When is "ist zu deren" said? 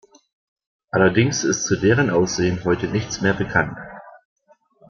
1.43-2.09